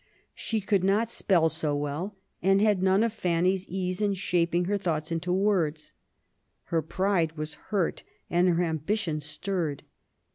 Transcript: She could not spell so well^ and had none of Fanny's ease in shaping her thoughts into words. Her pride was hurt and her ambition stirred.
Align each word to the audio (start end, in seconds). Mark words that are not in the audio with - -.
She 0.33 0.61
could 0.61 0.83
not 0.83 1.11
spell 1.11 1.47
so 1.47 1.77
well^ 1.77 2.13
and 2.41 2.59
had 2.59 2.81
none 2.81 3.03
of 3.03 3.13
Fanny's 3.13 3.67
ease 3.67 4.01
in 4.01 4.15
shaping 4.15 4.65
her 4.65 4.79
thoughts 4.79 5.11
into 5.11 5.31
words. 5.31 5.93
Her 6.63 6.81
pride 6.81 7.33
was 7.37 7.53
hurt 7.69 8.01
and 8.27 8.49
her 8.49 8.63
ambition 8.63 9.19
stirred. 9.19 9.83